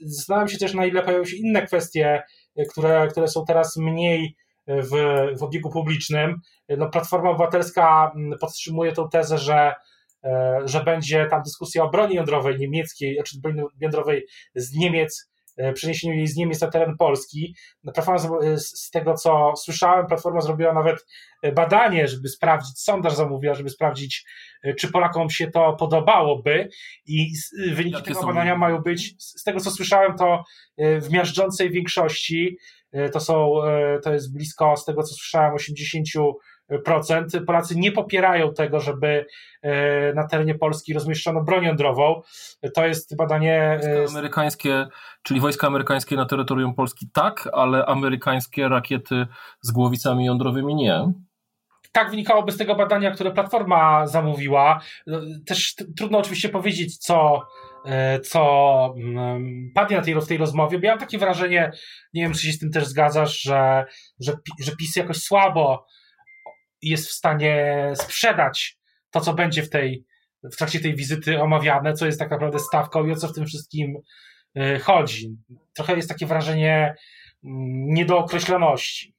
Zastanawiam 0.00 0.48
się 0.48 0.58
też, 0.58 0.74
na 0.74 0.86
ile 0.86 1.02
pojawią 1.02 1.24
się 1.24 1.36
inne 1.36 1.66
kwestie, 1.66 2.22
które, 2.70 3.08
które 3.08 3.28
są 3.28 3.44
teraz 3.44 3.76
mniej 3.76 4.36
w, 4.66 4.90
w 5.38 5.42
obiegu 5.42 5.70
publicznym. 5.70 6.40
No, 6.68 6.90
Platforma 6.90 7.30
Obywatelska 7.30 8.12
podtrzymuje 8.40 8.92
tę 8.92 9.08
tezę, 9.12 9.38
że, 9.38 9.74
że 10.64 10.84
będzie 10.84 11.26
tam 11.26 11.42
dyskusja 11.42 11.84
o 11.84 11.90
broni 11.90 12.14
jądrowej 12.14 12.58
niemieckiej, 12.58 13.18
czy 13.26 13.40
broni 13.40 13.62
jądrowej 13.80 14.26
z 14.54 14.74
Niemiec 14.74 15.30
E, 15.39 15.39
przeniesieniu 15.74 16.14
jej 16.14 16.26
z 16.26 16.36
Niemiec 16.36 16.60
na 16.60 16.70
teren 16.70 16.96
Polski. 16.96 17.54
No, 17.84 17.92
Platforma, 17.92 18.38
e, 18.46 18.58
z 18.58 18.90
tego 18.90 19.14
co 19.14 19.52
słyszałem, 19.56 20.06
Platforma 20.06 20.40
zrobiła 20.40 20.74
nawet 20.74 21.06
e, 21.42 21.52
badanie, 21.52 22.08
żeby 22.08 22.28
sprawdzić, 22.28 22.80
sondaż 22.80 23.14
zamówiła, 23.14 23.54
żeby 23.54 23.70
sprawdzić, 23.70 24.24
czy 24.78 24.90
Polakom 24.90 25.30
się 25.30 25.50
to 25.50 25.72
podobałoby. 25.72 26.68
I 27.06 27.32
wyniki 27.72 27.96
Jakie 27.96 28.14
tego 28.14 28.26
badania 28.26 28.56
mają 28.56 28.78
być, 28.78 29.14
z 29.18 29.44
tego 29.44 29.60
co 29.60 29.70
słyszałem, 29.70 30.16
to 30.16 30.44
w 30.78 31.10
miażdżącej 31.10 31.70
większości, 31.70 32.56
to 33.12 33.20
są, 33.20 33.54
to 34.04 34.12
jest 34.12 34.34
blisko, 34.34 34.76
z 34.76 34.84
tego 34.84 35.02
co 35.02 35.14
słyszałem, 35.14 35.54
80 35.54 36.06
Polacy 37.46 37.76
nie 37.76 37.92
popierają 37.92 38.54
tego, 38.54 38.80
żeby 38.80 39.26
e, 39.62 40.14
na 40.14 40.28
terenie 40.28 40.54
Polski 40.54 40.94
rozmieszczono 40.94 41.42
broń 41.44 41.64
jądrową. 41.64 42.22
To 42.74 42.86
jest 42.86 43.16
badanie. 43.16 43.78
Wojska 43.82 44.14
e, 44.14 44.18
amerykańskie, 44.18 44.86
czyli 45.22 45.40
wojska 45.40 45.66
amerykańskie 45.66 46.16
na 46.16 46.26
terytorium 46.26 46.74
Polski 46.74 47.08
tak, 47.12 47.48
ale 47.52 47.86
amerykańskie 47.86 48.68
rakiety 48.68 49.26
z 49.60 49.70
głowicami 49.70 50.24
jądrowymi 50.24 50.74
nie. 50.74 51.12
Tak 51.92 52.10
wynikałoby 52.10 52.52
z 52.52 52.56
tego 52.56 52.74
badania, 52.74 53.10
które 53.10 53.30
Platforma 53.30 54.06
zamówiła. 54.06 54.80
Też 55.46 55.74
trudno 55.96 56.18
oczywiście 56.18 56.48
powiedzieć, 56.48 56.98
co, 56.98 57.42
e, 57.86 58.20
co 58.20 58.94
mm, 58.96 59.70
padnie 59.74 59.96
na 59.96 60.02
tej, 60.02 60.14
w 60.14 60.26
tej 60.26 60.38
rozmowie, 60.38 60.78
bo 60.78 60.86
ja 60.86 60.92
mam 60.92 61.00
takie 61.00 61.18
wrażenie, 61.18 61.72
nie 62.14 62.22
wiem, 62.22 62.32
czy 62.32 62.46
się 62.46 62.52
z 62.52 62.58
tym 62.58 62.70
też 62.70 62.86
zgadzasz, 62.86 63.40
że, 63.40 63.84
że, 64.20 64.32
że 64.60 64.76
PiS 64.76 64.96
jakoś 64.96 65.16
słabo 65.16 65.86
jest 66.82 67.08
w 67.08 67.12
stanie 67.12 67.76
sprzedać 67.94 68.78
to, 69.10 69.20
co 69.20 69.34
będzie 69.34 69.62
w 69.62 69.70
tej 69.70 70.04
w 70.42 70.56
trakcie 70.56 70.80
tej 70.80 70.94
wizyty 70.94 71.42
omawiane, 71.42 71.94
co 71.94 72.06
jest 72.06 72.18
tak 72.18 72.30
naprawdę 72.30 72.58
stawką 72.58 73.06
i 73.06 73.12
o 73.12 73.16
co 73.16 73.28
w 73.28 73.32
tym 73.32 73.46
wszystkim 73.46 73.96
e, 74.54 74.78
chodzi. 74.78 75.36
Trochę 75.74 75.96
jest 75.96 76.08
takie 76.08 76.26
wrażenie 76.26 76.94
mm, 77.44 77.94
niedookreśloności. 77.94 79.14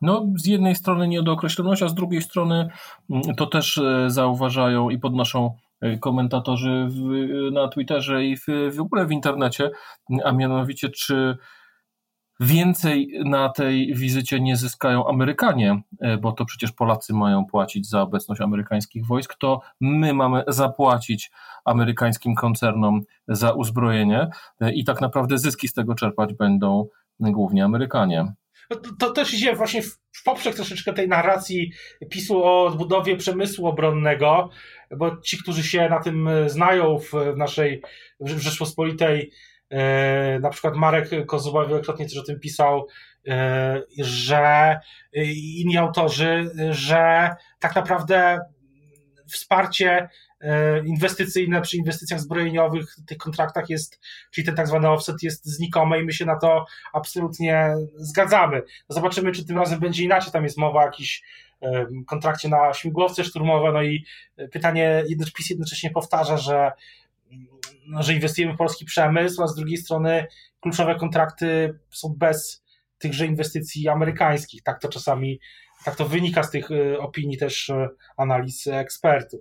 No, 0.00 0.26
z 0.36 0.46
jednej 0.46 0.76
strony 0.76 1.08
niedookreśloność, 1.08 1.82
a 1.82 1.88
z 1.88 1.94
drugiej 1.94 2.22
strony 2.22 2.68
mm, 3.10 3.34
to 3.36 3.46
też 3.46 3.78
e, 3.78 4.10
zauważają 4.10 4.90
i 4.90 4.98
podnoszą 4.98 5.56
e, 5.80 5.98
komentatorzy 5.98 6.86
w, 6.90 6.96
na 7.52 7.68
Twitterze 7.68 8.24
i 8.24 8.36
w, 8.36 8.46
w 8.76 8.80
ogóle 8.80 9.06
w 9.06 9.12
internecie, 9.12 9.70
a 10.24 10.32
mianowicie 10.32 10.88
czy 10.88 11.36
Więcej 12.42 13.12
na 13.24 13.48
tej 13.48 13.94
wizycie 13.94 14.40
nie 14.40 14.56
zyskają 14.56 15.08
Amerykanie, 15.08 15.82
e, 16.00 16.18
bo 16.18 16.32
to 16.32 16.44
przecież 16.44 16.72
Polacy 16.72 17.12
mają 17.12 17.46
płacić 17.46 17.88
za 17.88 18.02
obecność 18.02 18.40
amerykańskich 18.40 19.06
wojsk, 19.06 19.34
to 19.34 19.60
my 19.80 20.14
mamy 20.14 20.44
zapłacić 20.48 21.30
amerykańskim 21.64 22.34
koncernom 22.34 23.00
za 23.28 23.52
uzbrojenie 23.52 24.30
e, 24.60 24.72
i 24.72 24.84
tak 24.84 25.00
naprawdę 25.00 25.38
zyski 25.38 25.68
z 25.68 25.72
tego 25.72 25.94
czerpać 25.94 26.34
będą 26.34 26.88
głównie 27.20 27.64
Amerykanie. 27.64 28.32
No 28.70 28.76
to, 28.98 29.10
też 29.12 29.34
idzie 29.34 29.56
właśnie 29.56 29.82
w, 29.82 29.98
poprzek 30.24 30.54
troszeczkę 30.54 30.92
tej 30.92 31.08
narracji 31.08 31.72
PiSu 32.10 32.44
o 32.44 32.64
odbudowie 32.64 33.16
przemysłu 33.16 33.66
obronnego, 33.66 34.50
bo 34.96 35.16
ci, 35.16 35.38
którzy 35.38 35.62
się 35.62 35.88
na 35.88 36.00
tym 36.00 36.28
znają 36.46 36.98
w 36.98 37.36
naszej 37.36 37.82
w 38.20 38.38
Rzeczpospolitej, 38.38 39.30
E, 39.30 39.51
na 40.40 40.50
przykład 40.50 40.76
Marek 40.76 41.08
Kozuba 41.26 41.66
wielokrotnie 41.66 42.08
też 42.08 42.18
o 42.18 42.22
tym 42.22 42.40
pisał, 42.40 42.86
e, 43.28 43.82
że 43.98 44.80
inni 45.58 45.78
autorzy, 45.78 46.50
że 46.70 47.30
tak 47.58 47.74
naprawdę 47.74 48.38
wsparcie 49.28 50.08
e, 50.40 50.84
inwestycyjne 50.84 51.60
przy 51.60 51.76
inwestycjach 51.76 52.20
zbrojeniowych, 52.20 52.96
tych 53.06 53.18
kontraktach 53.18 53.70
jest, 53.70 54.00
czyli 54.30 54.46
ten 54.46 54.56
tak 54.56 54.68
zwany 54.68 54.88
offset 54.88 55.22
jest 55.22 55.44
znikome 55.44 56.00
i 56.00 56.04
my 56.04 56.12
się 56.12 56.24
na 56.24 56.38
to 56.38 56.64
absolutnie 56.92 57.74
zgadzamy. 57.96 58.62
Zobaczymy, 58.88 59.32
czy 59.32 59.46
tym 59.46 59.58
razem 59.58 59.80
będzie 59.80 60.04
inaczej. 60.04 60.32
Tam 60.32 60.44
jest 60.44 60.58
mowa 60.58 60.80
o 60.80 60.84
jakimś 60.84 61.22
kontrakcie 62.06 62.48
na 62.48 62.74
śmigłowce 62.74 63.24
szturmowe, 63.24 63.72
no 63.72 63.82
i 63.82 64.04
pytanie, 64.52 65.04
PiS 65.34 65.50
jednocześnie 65.50 65.90
powtarza, 65.90 66.36
że 66.36 66.54
no, 66.54 67.01
że 68.00 68.14
inwestujemy 68.14 68.54
w 68.54 68.56
polski 68.56 68.84
przemysł, 68.84 69.42
a 69.42 69.46
z 69.46 69.54
drugiej 69.54 69.76
strony 69.76 70.26
kluczowe 70.60 70.94
kontrakty 70.94 71.78
są 71.90 72.14
bez 72.18 72.64
tychże 72.98 73.26
inwestycji 73.26 73.88
amerykańskich. 73.88 74.62
Tak 74.62 74.80
to 74.80 74.88
czasami, 74.88 75.40
tak 75.84 75.96
to 75.96 76.08
wynika 76.08 76.42
z 76.42 76.50
tych 76.50 76.70
y, 76.70 77.00
opinii 77.00 77.38
też 77.38 77.68
y, 77.68 77.88
analiz 78.16 78.66
ekspertów. 78.66 79.40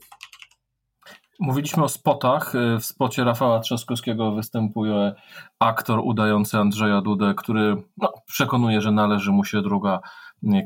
Mówiliśmy 1.40 1.84
o 1.84 1.90
spotach. 1.90 2.54
W 2.80 2.86
spocie 2.86 3.24
Rafała 3.24 3.60
Trzaskowskiego 3.60 4.32
występuje 4.32 5.14
aktor 5.60 6.00
udający 6.04 6.58
Andrzeja 6.58 7.02
Dudę, 7.02 7.34
który 7.38 7.76
no, 7.98 8.14
przekonuje, 8.28 8.82
że 8.82 8.92
należy 8.92 9.32
mu 9.32 9.44
się 9.44 9.62
druga 9.62 10.00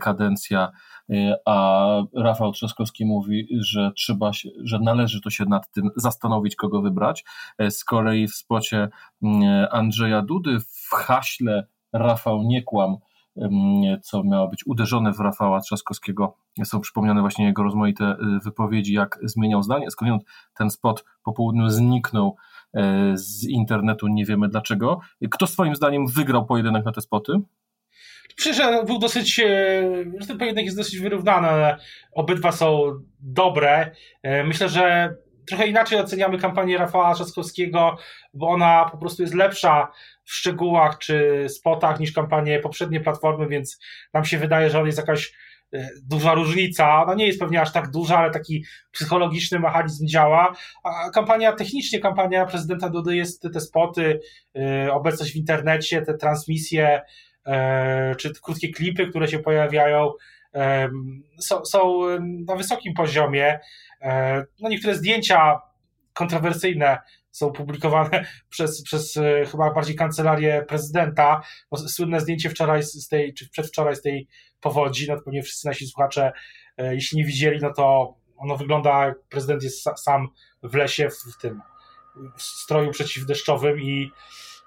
kadencja, 0.01 0.71
a 1.45 1.87
Rafał 2.15 2.51
Trzaskowski 2.51 3.05
mówi, 3.05 3.47
że 3.59 3.91
trzeba 3.95 4.33
się, 4.33 4.49
że 4.63 4.79
należy 4.79 5.21
to 5.21 5.29
się 5.29 5.45
nad 5.45 5.71
tym 5.71 5.89
zastanowić, 5.95 6.55
kogo 6.55 6.81
wybrać. 6.81 7.25
Z 7.69 7.83
kolei 7.83 8.27
w 8.27 8.35
spocie 8.35 8.89
Andrzeja 9.71 10.21
Dudy 10.21 10.59
w 10.59 10.89
haśle 10.95 11.67
Rafał 11.93 12.43
nie 12.43 12.63
kłam 12.63 12.97
co 14.01 14.23
miało 14.23 14.47
być 14.47 14.67
uderzone 14.67 15.13
w 15.13 15.19
Rafała 15.19 15.61
Trzaskowskiego. 15.61 16.35
Są 16.63 16.79
przypomniane 16.79 17.21
właśnie 17.21 17.45
jego 17.45 17.63
rozmaite 17.63 18.17
wypowiedzi, 18.43 18.93
jak 18.93 19.19
zmieniał 19.23 19.63
zdanie. 19.63 19.91
Skąd 19.91 20.23
ten 20.53 20.69
spot 20.69 21.05
po 21.23 21.33
południu 21.33 21.69
zniknął 21.69 22.35
e, 22.73 23.11
z 23.17 23.43
internetu, 23.43 24.07
nie 24.07 24.25
wiemy 24.25 24.47
dlaczego. 24.47 24.99
Kto 25.31 25.47
swoim 25.47 25.75
zdaniem 25.75 26.07
wygrał 26.07 26.45
pojedynek 26.45 26.85
na 26.85 26.91
te 26.91 27.01
spoty? 27.01 27.33
Myślę, 28.37 28.53
że 28.53 28.83
był 28.83 28.99
dosyć, 28.99 29.39
e, 29.39 29.45
ten 30.27 30.37
pojedynek 30.37 30.65
jest 30.65 30.77
dosyć 30.77 30.99
wyrównany, 30.99 31.75
obydwa 32.11 32.51
są 32.51 32.99
dobre. 33.19 33.91
E, 34.23 34.43
myślę, 34.43 34.69
że 34.69 35.15
trochę 35.45 35.67
inaczej 35.67 35.99
oceniamy 35.99 36.37
kampanię 36.37 36.77
Rafała 36.77 37.13
Trzaskowskiego, 37.13 37.97
bo 38.33 38.49
ona 38.49 38.89
po 38.91 38.97
prostu 38.97 39.21
jest 39.21 39.35
lepsza 39.35 39.91
w 40.23 40.33
szczegółach 40.33 40.97
czy 40.97 41.45
spotach 41.49 41.99
niż 41.99 42.11
kampanie 42.11 42.59
poprzedniej 42.59 43.01
platformy, 43.01 43.47
więc 43.47 43.79
nam 44.13 44.25
się 44.25 44.37
wydaje, 44.37 44.69
że 44.69 44.79
on 44.79 44.85
jest 44.85 44.97
jakaś 44.97 45.33
e, 45.73 45.89
duża 46.03 46.33
różnica. 46.33 47.03
Ona 47.03 47.13
nie 47.13 47.27
jest 47.27 47.39
pewnie 47.39 47.61
aż 47.61 47.71
tak 47.71 47.91
duża, 47.91 48.17
ale 48.17 48.31
taki 48.31 48.65
psychologiczny 48.91 49.59
mechanizm 49.59 50.07
działa. 50.07 50.55
A 50.83 51.09
kampania, 51.09 51.51
technicznie 51.53 51.99
kampania 51.99 52.45
prezydenta 52.45 52.89
Dudy 52.89 53.15
jest 53.15 53.47
te 53.53 53.59
spoty, 53.59 54.19
e, 54.55 54.93
obecność 54.93 55.31
w 55.31 55.35
internecie, 55.35 56.01
te 56.01 56.17
transmisje, 56.17 56.87
e, 56.87 57.03
czy 58.17 58.33
te 58.33 58.39
krótkie 58.43 58.69
klipy, 58.69 59.07
które 59.07 59.27
się 59.27 59.39
pojawiają, 59.39 60.11
są, 61.39 61.65
są 61.65 62.01
na 62.47 62.55
wysokim 62.55 62.93
poziomie. 62.93 63.59
No 64.59 64.69
niektóre 64.69 64.95
zdjęcia 64.95 65.59
kontrowersyjne 66.13 66.97
są 67.35 67.51
publikowane 67.51 68.25
przez, 68.49 68.83
przez 68.83 69.17
e, 69.17 69.45
chyba 69.45 69.73
bardziej 69.73 69.95
kancelarię 69.95 70.65
prezydenta. 70.67 71.41
Słynne 71.87 72.19
zdjęcie 72.19 72.49
wczoraj 72.49 72.83
z 72.83 73.07
tej, 73.07 73.33
czy 73.33 73.49
przedwczoraj 73.49 73.95
z 73.95 74.01
tej 74.01 74.27
powodzi, 74.61 75.07
no 75.09 75.15
to 75.15 75.21
pewnie 75.21 75.43
wszyscy 75.43 75.67
nasi 75.67 75.87
słuchacze, 75.87 76.31
e, 76.77 76.95
jeśli 76.95 77.17
nie 77.17 77.25
widzieli, 77.25 77.59
no 77.61 77.73
to 77.73 78.15
ono 78.37 78.57
wygląda, 78.57 79.13
prezydent 79.29 79.63
jest 79.63 79.83
sam 79.95 80.27
w 80.63 80.75
lesie, 80.75 81.09
w 81.09 81.41
tym 81.41 81.61
w 82.37 82.41
stroju 82.41 82.91
przeciwdeszczowym 82.91 83.81
i 83.81 84.11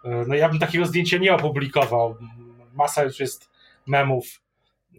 e, 0.04 0.25
no 0.26 0.35
ja 0.35 0.49
bym 0.49 0.58
takiego 0.58 0.87
zdjęcia 0.87 1.18
nie 1.18 1.35
opublikował. 1.35 2.16
Masa 2.78 3.04
już 3.04 3.20
jest 3.20 3.50
memów 3.87 4.25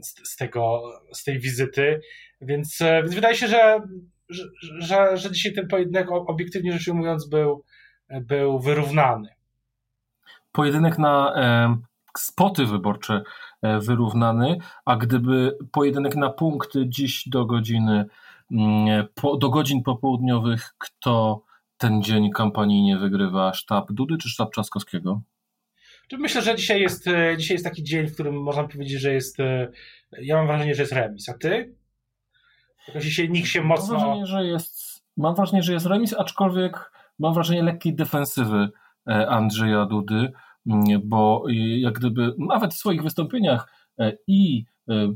z, 0.01 0.29
z 0.29 0.35
tego, 0.35 0.81
z 1.13 1.23
tej 1.23 1.39
wizyty, 1.39 2.01
więc, 2.41 2.79
więc 3.03 3.15
wydaje 3.15 3.35
się, 3.35 3.47
że 3.47 3.81
że, 4.29 4.43
że, 4.61 5.17
że 5.17 5.31
dzisiaj 5.31 5.53
ten 5.53 5.67
pojedynek 5.67 6.07
obiektywnie 6.11 6.73
rzecz 6.73 6.87
ujmując 6.87 7.29
był, 7.29 7.63
był 8.21 8.59
wyrównany. 8.59 9.29
Pojedynek 10.51 10.97
na 10.97 11.33
e, 11.35 11.77
spoty 12.17 12.65
wyborcze 12.65 13.21
e, 13.61 13.79
wyrównany, 13.79 14.57
a 14.85 14.95
gdyby 14.95 15.57
pojedynek 15.71 16.15
na 16.15 16.29
punkty 16.29 16.85
dziś 16.87 17.29
do 17.29 17.45
godziny, 17.45 18.05
mm, 18.51 19.07
po, 19.15 19.37
do 19.37 19.49
godzin 19.49 19.83
popołudniowych, 19.83 20.73
kto 20.77 21.43
ten 21.77 22.03
dzień 22.03 22.31
kampanijnie 22.31 22.97
wygrywa? 22.97 23.53
Sztab 23.53 23.91
Dudy 23.91 24.17
czy 24.17 24.29
sztab 24.29 24.51
Trzaskowskiego? 24.51 25.21
Myślę, 26.17 26.41
że 26.41 26.55
dzisiaj 26.55 26.81
jest, 26.81 27.07
e, 27.07 27.37
dzisiaj 27.37 27.55
jest 27.55 27.65
taki 27.65 27.83
dzień, 27.83 28.07
w 28.07 28.13
którym 28.13 28.41
można 28.43 28.67
powiedzieć, 28.67 29.01
że 29.01 29.13
jest. 29.13 29.39
E, 29.39 29.71
ja 30.21 30.37
mam 30.37 30.47
wrażenie, 30.47 30.75
że 30.75 30.81
jest 30.81 30.93
remis. 30.93 31.29
A 31.29 31.33
ty? 31.33 31.75
Jakoś 32.87 33.05
się 33.05 33.27
nikt 33.27 33.47
się 33.47 33.61
mocno. 33.61 33.93
Mam 33.93 34.03
wrażenie, 34.03 34.25
że 34.25 34.45
jest, 34.45 35.03
mam 35.17 35.35
wrażenie, 35.35 35.63
że 35.63 35.73
jest 35.73 35.85
remis, 35.85 36.13
aczkolwiek 36.13 36.91
mam 37.19 37.33
wrażenie 37.33 37.63
lekkiej 37.63 37.95
defensywy 37.95 38.69
e, 39.07 39.29
Andrzeja 39.29 39.85
Dudy, 39.85 40.31
mm, 40.67 40.83
bo 41.03 41.43
jak 41.77 41.93
gdyby 41.93 42.33
nawet 42.37 42.73
w 42.73 42.77
swoich 42.77 43.03
wystąpieniach 43.03 43.89
i 44.27 44.65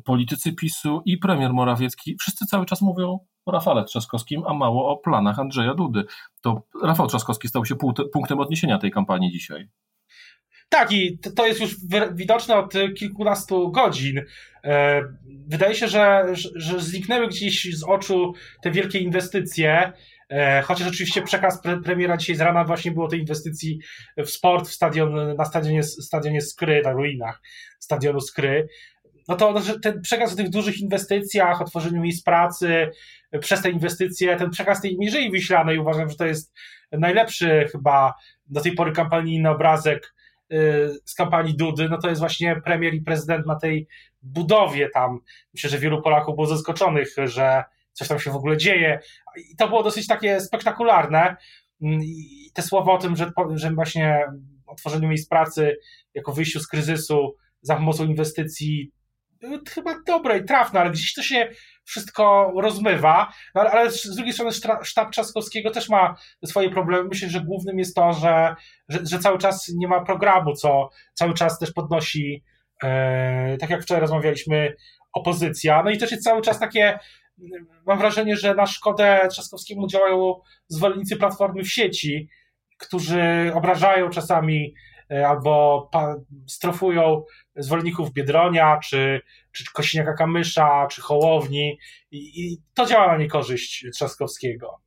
politycy 0.05 0.53
PiSu, 0.53 1.01
i 1.05 1.17
premier 1.17 1.53
Morawiecki, 1.53 2.15
wszyscy 2.19 2.45
cały 2.45 2.65
czas 2.65 2.81
mówią 2.81 3.19
o 3.45 3.51
Rafale 3.51 3.85
Trzaskowskim, 3.85 4.43
a 4.47 4.53
mało 4.53 4.89
o 4.89 4.97
planach 4.97 5.39
Andrzeja 5.39 5.73
Dudy. 5.73 6.05
To 6.41 6.61
Rafał 6.83 7.07
Trzaskowski 7.07 7.47
stał 7.47 7.65
się 7.65 7.75
punktem 8.13 8.39
odniesienia 8.39 8.77
tej 8.77 8.91
kampanii 8.91 9.31
dzisiaj. 9.31 9.69
Tak, 10.73 10.91
i 10.91 11.17
to 11.35 11.47
jest 11.47 11.61
już 11.61 11.75
widoczne 12.13 12.55
od 12.55 12.73
kilkunastu 12.97 13.71
godzin. 13.71 14.21
E, 14.63 15.01
wydaje 15.47 15.75
się, 15.75 15.87
że, 15.87 16.25
że 16.55 16.79
zniknęły 16.79 17.27
gdzieś 17.27 17.77
z 17.77 17.83
oczu 17.83 18.33
te 18.61 18.71
wielkie 18.71 18.99
inwestycje, 18.99 19.91
e, 20.29 20.61
chociaż 20.61 20.87
oczywiście 20.87 21.21
przekaz 21.21 21.61
pre 21.61 21.81
premiera 21.81 22.17
dzisiaj 22.17 22.35
z 22.35 22.41
rana 22.41 22.63
właśnie 22.63 22.91
było 22.91 23.07
tej 23.07 23.19
inwestycji 23.19 23.79
w 24.17 24.29
sport, 24.29 24.67
w 24.67 24.73
stadion, 24.73 25.35
na 25.35 25.45
stadionie, 25.45 25.83
stadionie 25.83 26.41
Skry, 26.41 26.81
na 26.85 26.91
ruinach 26.91 27.41
stadionu 27.79 28.19
Skry. 28.19 28.67
No 29.27 29.35
to 29.35 29.61
ten 29.81 30.01
przekaz 30.01 30.33
o 30.33 30.35
tych 30.35 30.49
dużych 30.49 30.79
inwestycjach, 30.79 31.61
o 31.61 31.65
tworzeniu 31.65 32.01
miejsc 32.01 32.23
pracy, 32.23 32.89
przez 33.39 33.61
te 33.61 33.69
inwestycje, 33.69 34.35
ten 34.35 34.49
przekaz 34.49 34.81
tej 34.81 34.97
Mierzei 34.97 35.31
Wiślanej 35.31 35.79
uważam, 35.79 36.09
że 36.09 36.15
to 36.15 36.25
jest 36.25 36.53
najlepszy 36.91 37.65
chyba 37.71 38.13
do 38.47 38.61
tej 38.61 38.71
pory 38.71 38.91
kampanijny 38.91 39.49
obrazek 39.49 40.13
z 41.05 41.15
kampanii 41.15 41.57
Dudy, 41.57 41.89
no 41.89 41.97
to 41.97 42.09
jest 42.09 42.21
właśnie 42.21 42.61
premier 42.65 42.93
i 42.93 43.01
prezydent 43.01 43.45
na 43.45 43.55
tej 43.55 43.87
budowie 44.21 44.89
tam. 44.89 45.19
Myślę, 45.53 45.69
że 45.69 45.77
wielu 45.77 46.01
Polaków 46.01 46.35
było 46.35 46.47
zaskoczonych, 46.47 47.15
że 47.23 47.63
coś 47.93 48.07
tam 48.07 48.19
się 48.19 48.31
w 48.31 48.35
ogóle 48.35 48.57
dzieje. 48.57 48.99
I 49.51 49.55
to 49.55 49.67
było 49.67 49.83
dosyć 49.83 50.07
takie 50.07 50.41
spektakularne. 50.41 51.35
Mm, 51.81 52.01
I 52.03 52.51
te 52.53 52.61
słowa 52.61 52.91
o 52.91 52.97
tym, 52.97 53.15
że, 53.15 53.31
że 53.55 53.71
właśnie 53.71 54.25
o 54.67 54.75
tworzeniu 54.75 55.07
miejsc 55.07 55.29
pracy 55.29 55.77
jako 56.13 56.33
wyjściu 56.33 56.59
z 56.59 56.67
kryzysu 56.67 57.35
za 57.61 57.75
pomocą 57.75 58.05
inwestycji 58.05 58.91
chyba 59.69 59.95
dobre 60.07 60.37
i 60.37 60.45
trafne, 60.45 60.79
ale 60.79 60.91
gdzieś 60.91 61.13
to 61.13 61.23
się 61.23 61.49
wszystko 61.85 62.53
rozmywa. 62.55 63.33
No, 63.55 63.61
ale 63.61 63.91
z 63.91 64.15
drugiej 64.15 64.33
strony 64.33 64.51
sztab 64.83 65.11
Trzaskowskiego 65.11 65.71
też 65.71 65.89
ma 65.89 66.15
swoje 66.45 66.69
problemy. 66.69 67.09
Myślę, 67.09 67.29
że 67.29 67.41
głównym 67.41 67.79
jest 67.79 67.95
to, 67.95 68.13
że, 68.13 68.55
że, 68.89 68.99
że 69.05 69.19
cały 69.19 69.37
czas 69.37 69.71
nie 69.75 69.87
ma 69.87 70.05
programu, 70.05 70.53
co 70.53 70.89
cały 71.13 71.33
czas 71.33 71.59
też 71.59 71.71
podnosi, 71.71 72.43
e, 72.83 73.57
tak 73.57 73.69
jak 73.69 73.81
wczoraj 73.81 74.01
rozmawialiśmy, 74.01 74.75
opozycja. 75.13 75.83
No 75.83 75.91
i 75.91 75.97
też 75.97 76.11
jest 76.11 76.23
cały 76.23 76.41
czas 76.41 76.59
takie, 76.59 76.99
mam 77.85 77.97
wrażenie, 77.97 78.37
że 78.37 78.55
na 78.55 78.65
szkodę 78.65 79.27
Trzaskowskiemu 79.31 79.87
działają 79.87 80.33
zwolennicy 80.67 81.15
Platformy 81.15 81.63
w 81.63 81.71
sieci, 81.71 82.29
którzy 82.77 83.51
obrażają 83.53 84.09
czasami 84.09 84.73
albo 85.09 85.89
strofują 86.47 87.23
zwolenników 87.55 88.13
Biedronia, 88.13 88.79
czy, 88.83 89.21
czy 89.51 89.63
Kosiniaka 89.73 90.13
Kamysza, 90.13 90.87
czy 90.91 91.01
Hołowni 91.01 91.77
i, 92.11 92.17
i 92.17 92.57
to 92.73 92.85
działa 92.85 93.07
na 93.07 93.17
niekorzyść 93.17 93.85
Trzaskowskiego. 93.93 94.81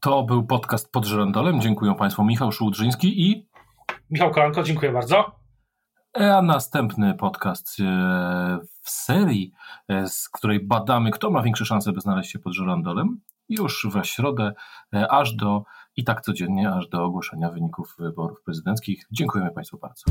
To 0.00 0.22
był 0.22 0.46
podcast 0.46 0.92
pod 0.92 1.04
żerandolem. 1.04 1.60
Dziękuję 1.60 1.94
Państwu 1.94 2.24
Michał 2.24 2.52
Szułdrzyński 2.52 3.30
i 3.30 3.50
Michał 4.10 4.30
Kolanko, 4.30 4.62
dziękuję 4.62 4.92
bardzo. 4.92 5.40
E, 6.20 6.36
a 6.36 6.42
następny 6.42 7.14
podcast 7.14 7.80
e, 7.80 8.58
w 8.82 8.90
serii, 8.90 9.52
z 10.06 10.28
której 10.28 10.66
badamy, 10.66 11.10
kto 11.10 11.30
ma 11.30 11.42
większe 11.42 11.64
szanse, 11.64 11.92
by 11.92 12.00
znaleźć 12.00 12.32
się 12.32 12.38
pod 12.38 12.54
żerandolem, 12.54 13.20
już 13.48 13.86
we 13.90 14.04
środę, 14.04 14.52
aż 14.92 15.34
do 15.34 15.62
i 16.00 16.04
tak 16.04 16.20
codziennie, 16.20 16.70
aż 16.72 16.88
do 16.88 17.04
ogłoszenia 17.04 17.50
wyników 17.50 17.94
wyborów 17.98 18.42
prezydenckich. 18.42 19.06
Dziękujemy 19.12 19.50
Państwu 19.50 19.78
bardzo. 19.78 20.04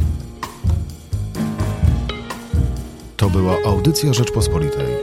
To 3.17 3.29
była 3.29 3.53
audycja 3.65 4.13
Rzeczpospolitej. 4.13 4.95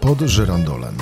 Pod 0.00 0.20
żyrandolem. 0.20 0.94